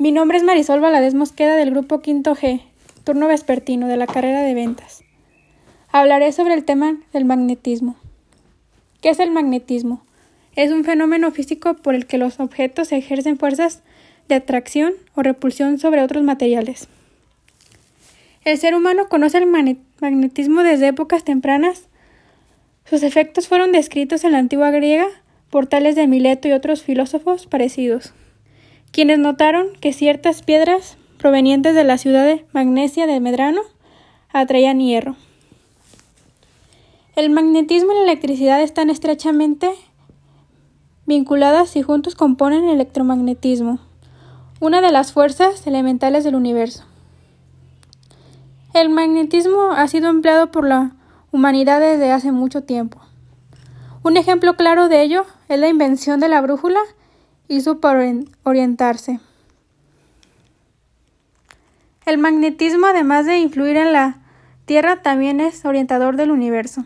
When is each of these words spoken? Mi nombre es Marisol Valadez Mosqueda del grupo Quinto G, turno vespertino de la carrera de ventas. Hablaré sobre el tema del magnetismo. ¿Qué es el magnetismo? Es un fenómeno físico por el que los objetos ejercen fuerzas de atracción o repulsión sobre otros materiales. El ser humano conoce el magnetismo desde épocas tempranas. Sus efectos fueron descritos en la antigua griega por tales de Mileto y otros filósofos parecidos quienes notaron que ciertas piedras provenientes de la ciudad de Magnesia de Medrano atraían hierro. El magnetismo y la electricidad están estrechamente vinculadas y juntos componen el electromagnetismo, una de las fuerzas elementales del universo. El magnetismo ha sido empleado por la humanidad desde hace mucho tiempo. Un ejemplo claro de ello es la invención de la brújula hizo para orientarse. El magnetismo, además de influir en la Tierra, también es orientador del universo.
Mi 0.00 0.12
nombre 0.12 0.38
es 0.38 0.44
Marisol 0.44 0.78
Valadez 0.78 1.14
Mosqueda 1.14 1.56
del 1.56 1.72
grupo 1.72 1.98
Quinto 1.98 2.36
G, 2.36 2.62
turno 3.02 3.26
vespertino 3.26 3.88
de 3.88 3.96
la 3.96 4.06
carrera 4.06 4.42
de 4.42 4.54
ventas. 4.54 5.02
Hablaré 5.90 6.30
sobre 6.30 6.54
el 6.54 6.64
tema 6.64 7.00
del 7.12 7.24
magnetismo. 7.24 7.96
¿Qué 9.02 9.08
es 9.08 9.18
el 9.18 9.32
magnetismo? 9.32 10.04
Es 10.54 10.70
un 10.70 10.84
fenómeno 10.84 11.32
físico 11.32 11.74
por 11.74 11.96
el 11.96 12.06
que 12.06 12.16
los 12.16 12.38
objetos 12.38 12.92
ejercen 12.92 13.38
fuerzas 13.38 13.82
de 14.28 14.36
atracción 14.36 14.92
o 15.16 15.24
repulsión 15.24 15.80
sobre 15.80 16.04
otros 16.04 16.22
materiales. 16.22 16.86
El 18.44 18.56
ser 18.56 18.76
humano 18.76 19.08
conoce 19.08 19.38
el 19.38 19.46
magnetismo 20.00 20.62
desde 20.62 20.86
épocas 20.86 21.24
tempranas. 21.24 21.88
Sus 22.84 23.02
efectos 23.02 23.48
fueron 23.48 23.72
descritos 23.72 24.22
en 24.22 24.30
la 24.30 24.38
antigua 24.38 24.70
griega 24.70 25.08
por 25.50 25.66
tales 25.66 25.96
de 25.96 26.06
Mileto 26.06 26.46
y 26.46 26.52
otros 26.52 26.84
filósofos 26.84 27.48
parecidos 27.48 28.12
quienes 28.92 29.18
notaron 29.18 29.68
que 29.80 29.92
ciertas 29.92 30.42
piedras 30.42 30.96
provenientes 31.18 31.74
de 31.74 31.84
la 31.84 31.98
ciudad 31.98 32.24
de 32.24 32.46
Magnesia 32.52 33.06
de 33.06 33.20
Medrano 33.20 33.60
atraían 34.32 34.80
hierro. 34.80 35.16
El 37.16 37.30
magnetismo 37.30 37.92
y 37.92 37.96
la 37.96 38.02
electricidad 38.02 38.62
están 38.62 38.90
estrechamente 38.90 39.70
vinculadas 41.06 41.74
y 41.74 41.82
juntos 41.82 42.14
componen 42.14 42.64
el 42.64 42.74
electromagnetismo, 42.74 43.80
una 44.60 44.80
de 44.80 44.92
las 44.92 45.12
fuerzas 45.12 45.66
elementales 45.66 46.22
del 46.22 46.36
universo. 46.36 46.84
El 48.74 48.90
magnetismo 48.90 49.72
ha 49.72 49.88
sido 49.88 50.10
empleado 50.10 50.50
por 50.50 50.68
la 50.68 50.92
humanidad 51.32 51.80
desde 51.80 52.12
hace 52.12 52.30
mucho 52.30 52.62
tiempo. 52.62 53.00
Un 54.02 54.16
ejemplo 54.16 54.56
claro 54.56 54.88
de 54.88 55.02
ello 55.02 55.24
es 55.48 55.58
la 55.58 55.68
invención 55.68 56.20
de 56.20 56.28
la 56.28 56.40
brújula 56.40 56.80
hizo 57.48 57.80
para 57.80 58.12
orientarse. 58.44 59.20
El 62.06 62.18
magnetismo, 62.18 62.86
además 62.86 63.26
de 63.26 63.38
influir 63.38 63.76
en 63.76 63.92
la 63.92 64.18
Tierra, 64.64 65.02
también 65.02 65.40
es 65.40 65.64
orientador 65.64 66.16
del 66.16 66.30
universo. 66.30 66.84